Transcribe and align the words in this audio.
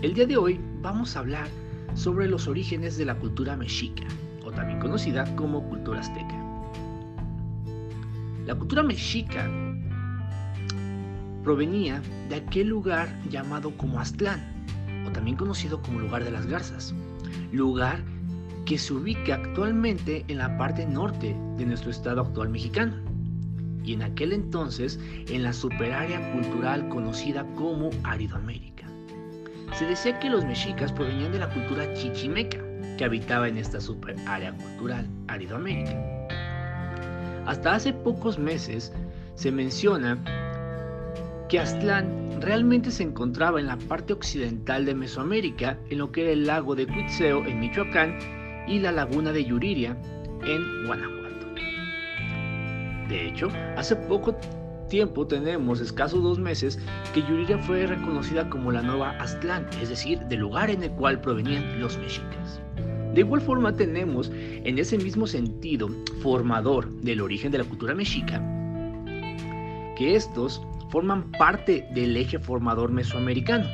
El 0.00 0.14
día 0.14 0.26
de 0.26 0.36
hoy 0.36 0.60
vamos 0.80 1.16
a 1.16 1.18
hablar 1.18 1.48
sobre 1.94 2.28
los 2.28 2.46
orígenes 2.46 2.96
de 2.96 3.04
la 3.04 3.16
cultura 3.16 3.56
mexica, 3.56 4.04
o 4.44 4.52
también 4.52 4.78
conocida 4.78 5.24
como 5.34 5.68
cultura 5.68 5.98
azteca. 5.98 6.36
La 8.46 8.54
cultura 8.54 8.84
mexica 8.84 9.50
provenía 11.42 12.00
de 12.28 12.36
aquel 12.36 12.68
lugar 12.68 13.08
llamado 13.28 13.76
como 13.76 13.98
Aztlán, 13.98 14.40
o 15.04 15.10
también 15.10 15.36
conocido 15.36 15.82
como 15.82 15.98
lugar 15.98 16.22
de 16.22 16.30
las 16.30 16.46
garzas, 16.46 16.94
lugar 17.50 18.00
que 18.66 18.78
se 18.78 18.92
ubica 18.94 19.34
actualmente 19.34 20.24
en 20.28 20.38
la 20.38 20.56
parte 20.56 20.86
norte 20.86 21.34
de 21.56 21.66
nuestro 21.66 21.90
estado 21.90 22.20
actual 22.20 22.50
mexicano, 22.50 22.94
y 23.82 23.94
en 23.94 24.02
aquel 24.02 24.32
entonces 24.32 25.00
en 25.28 25.42
la 25.42 25.52
superárea 25.52 26.32
cultural 26.34 26.88
conocida 26.88 27.44
como 27.56 27.90
Aridoamérica. 28.04 28.78
Se 29.72 29.86
decía 29.86 30.18
que 30.18 30.30
los 30.30 30.44
mexicas 30.44 30.92
provenían 30.92 31.32
de 31.32 31.38
la 31.38 31.48
cultura 31.48 31.92
chichimeca, 31.94 32.58
que 32.96 33.04
habitaba 33.04 33.48
en 33.48 33.58
esta 33.58 33.80
superárea 33.80 34.52
cultural 34.52 35.06
Aridoamérica. 35.28 36.28
Hasta 37.46 37.74
hace 37.74 37.92
pocos 37.92 38.38
meses 38.38 38.92
se 39.34 39.52
menciona 39.52 40.18
que 41.48 41.58
Aztlán 41.58 42.40
realmente 42.40 42.90
se 42.90 43.04
encontraba 43.04 43.60
en 43.60 43.66
la 43.66 43.76
parte 43.76 44.12
occidental 44.12 44.84
de 44.84 44.94
Mesoamérica, 44.94 45.78
en 45.88 45.98
lo 45.98 46.12
que 46.12 46.22
era 46.22 46.32
el 46.32 46.46
lago 46.46 46.74
de 46.74 46.86
Cuitzeo 46.86 47.44
en 47.46 47.60
Michoacán 47.60 48.18
y 48.68 48.80
la 48.80 48.92
laguna 48.92 49.32
de 49.32 49.44
Yuriria 49.44 49.96
en 50.44 50.86
Guanajuato. 50.86 51.46
De 53.08 53.28
hecho, 53.28 53.48
hace 53.76 53.96
poco 53.96 54.36
tiempo 54.88 55.26
tenemos, 55.26 55.80
escasos 55.80 56.22
dos 56.22 56.38
meses, 56.38 56.78
que 57.14 57.22
Yuriria 57.22 57.58
fue 57.58 57.86
reconocida 57.86 58.48
como 58.50 58.72
la 58.72 58.82
nueva 58.82 59.10
Aztlán, 59.18 59.66
es 59.80 59.88
decir, 59.88 60.18
del 60.20 60.40
lugar 60.40 60.70
en 60.70 60.82
el 60.82 60.90
cual 60.92 61.20
provenían 61.20 61.80
los 61.80 61.98
mexicas. 61.98 62.60
De 63.14 63.20
igual 63.20 63.40
forma 63.40 63.74
tenemos, 63.74 64.30
en 64.34 64.78
ese 64.78 64.98
mismo 64.98 65.26
sentido 65.26 65.88
formador 66.22 66.90
del 67.00 67.20
origen 67.20 67.50
de 67.52 67.58
la 67.58 67.64
cultura 67.64 67.94
mexica, 67.94 68.42
que 69.96 70.14
estos 70.14 70.62
forman 70.90 71.30
parte 71.32 71.86
del 71.94 72.16
eje 72.16 72.38
formador 72.38 72.90
mesoamericano, 72.90 73.66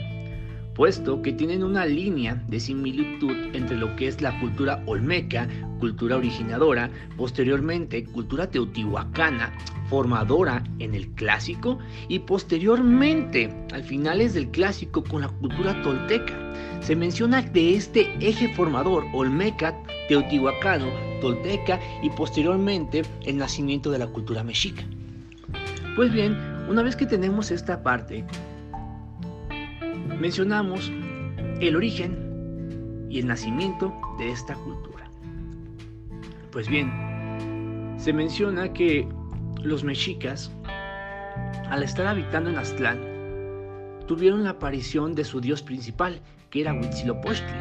puesto 0.74 1.22
que 1.22 1.32
tienen 1.32 1.62
una 1.62 1.86
línea 1.86 2.42
de 2.48 2.60
similitud 2.60 3.36
entre 3.54 3.76
lo 3.76 3.94
que 3.96 4.08
es 4.08 4.20
la 4.20 4.38
cultura 4.40 4.82
olmeca, 4.86 5.48
cultura 5.78 6.16
originadora, 6.16 6.90
posteriormente 7.16 8.04
cultura 8.04 8.50
teotihuacana, 8.50 9.52
formadora 9.88 10.64
en 10.78 10.94
el 10.94 11.08
clásico, 11.10 11.78
y 12.08 12.18
posteriormente, 12.20 13.54
al 13.72 13.84
finales 13.84 14.34
del 14.34 14.50
clásico, 14.50 15.04
con 15.04 15.22
la 15.22 15.28
cultura 15.28 15.80
tolteca. 15.82 16.34
Se 16.80 16.96
menciona 16.96 17.42
de 17.42 17.76
este 17.76 18.12
eje 18.20 18.52
formador 18.54 19.04
olmeca, 19.12 19.74
teotihuacano, 20.08 20.86
tolteca 21.20 21.80
y 22.02 22.10
posteriormente 22.10 23.02
el 23.24 23.38
nacimiento 23.38 23.90
de 23.90 23.98
la 23.98 24.06
cultura 24.06 24.42
mexica. 24.42 24.82
Pues 25.96 26.12
bien, 26.12 26.36
una 26.68 26.82
vez 26.82 26.96
que 26.96 27.06
tenemos 27.06 27.50
esta 27.50 27.82
parte, 27.82 28.24
mencionamos 30.20 30.90
el 31.60 31.76
origen 31.76 33.06
y 33.08 33.20
el 33.20 33.26
nacimiento 33.26 33.92
de 34.18 34.30
esta 34.30 34.54
cultura. 34.54 35.10
Pues 36.50 36.68
bien, 36.68 36.90
se 37.98 38.12
menciona 38.12 38.72
que 38.72 39.08
los 39.62 39.82
mexicas, 39.82 40.52
al 41.70 41.82
estar 41.82 42.06
habitando 42.06 42.50
en 42.50 42.56
Aztlán, 42.56 43.00
tuvieron 44.06 44.44
la 44.44 44.50
aparición 44.50 45.14
de 45.14 45.24
su 45.24 45.40
dios 45.40 45.62
principal, 45.62 46.20
que 46.50 46.60
era 46.60 46.74
Huitzilopochtli. 46.74 47.56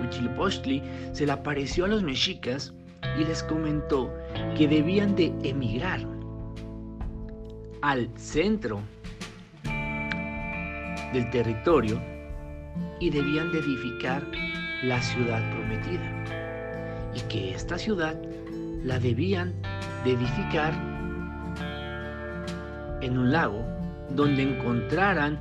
Huitzilopochtli 0.00 0.82
se 1.12 1.26
le 1.26 1.32
apareció 1.32 1.84
a 1.84 1.88
los 1.88 2.02
mexicas 2.02 2.74
y 3.18 3.24
les 3.24 3.42
comentó 3.42 4.12
que 4.56 4.66
debían 4.66 5.14
de 5.14 5.34
emigrar 5.42 6.00
al 7.82 8.08
centro 8.16 8.80
del 11.14 11.30
territorio 11.30 12.02
y 13.00 13.08
debían 13.08 13.52
de 13.52 13.60
edificar 13.60 14.22
la 14.82 15.00
ciudad 15.00 15.40
prometida. 15.52 17.12
Y 17.14 17.20
que 17.28 17.54
esta 17.54 17.78
ciudad 17.78 18.20
la 18.82 18.98
debían 18.98 19.54
de 20.04 20.12
edificar 20.12 20.74
en 23.00 23.16
un 23.16 23.30
lago 23.30 23.64
donde 24.10 24.42
encontraran 24.42 25.40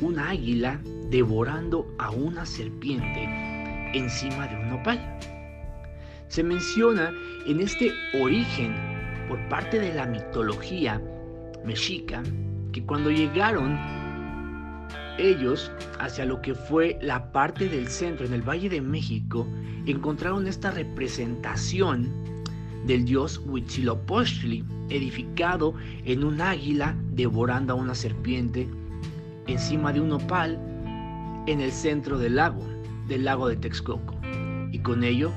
un 0.00 0.18
águila 0.18 0.80
devorando 1.10 1.86
a 1.98 2.10
una 2.10 2.44
serpiente 2.44 3.28
encima 3.94 4.46
de 4.48 4.56
un 4.56 4.70
nopal. 4.70 5.18
Se 6.28 6.42
menciona 6.42 7.12
en 7.46 7.60
este 7.60 7.92
origen 8.20 8.74
por 9.28 9.38
parte 9.48 9.78
de 9.78 9.94
la 9.94 10.06
mitología 10.06 11.00
mexica 11.64 12.22
que 12.72 12.84
cuando 12.84 13.10
llegaron 13.10 13.78
ellos 15.18 15.70
hacia 15.98 16.24
lo 16.24 16.40
que 16.40 16.54
fue 16.54 16.98
la 17.02 17.30
parte 17.32 17.68
del 17.68 17.88
centro, 17.88 18.26
en 18.26 18.32
el 18.32 18.42
Valle 18.42 18.68
de 18.68 18.80
México, 18.80 19.46
encontraron 19.86 20.46
esta 20.46 20.70
representación 20.70 22.08
del 22.86 23.04
dios 23.04 23.42
Huitzilopochtli, 23.44 24.64
edificado 24.88 25.74
en 26.04 26.24
un 26.24 26.40
águila 26.40 26.96
devorando 27.10 27.74
a 27.74 27.76
una 27.76 27.94
serpiente 27.94 28.68
encima 29.46 29.92
de 29.92 30.00
un 30.00 30.12
opal 30.12 30.58
en 31.46 31.60
el 31.60 31.72
centro 31.72 32.18
del 32.18 32.36
lago, 32.36 32.66
del 33.08 33.24
lago 33.24 33.48
de 33.48 33.56
Texcoco. 33.56 34.16
Y 34.72 34.78
con 34.78 35.04
ello 35.04 35.32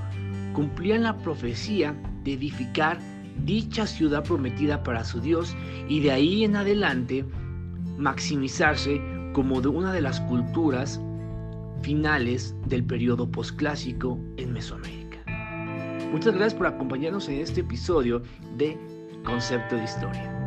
cumplían 0.53 1.03
la 1.03 1.17
profecía 1.17 1.95
de 2.23 2.33
edificar 2.33 2.99
dicha 3.45 3.87
ciudad 3.87 4.23
prometida 4.23 4.83
para 4.83 5.03
su 5.03 5.19
Dios 5.19 5.55
y 5.87 5.99
de 6.01 6.11
ahí 6.11 6.43
en 6.43 6.55
adelante 6.55 7.25
maximizarse 7.97 9.01
como 9.33 9.61
de 9.61 9.67
una 9.67 9.91
de 9.93 10.01
las 10.01 10.19
culturas 10.21 10.99
finales 11.81 12.55
del 12.67 12.83
periodo 12.83 13.29
posclásico 13.29 14.19
en 14.37 14.53
Mesoamérica. 14.53 15.19
Muchas 16.11 16.33
gracias 16.33 16.53
por 16.53 16.67
acompañarnos 16.67 17.27
en 17.27 17.39
este 17.39 17.61
episodio 17.61 18.21
de 18.57 18.77
Concepto 19.23 19.75
de 19.75 19.83
Historia. 19.83 20.42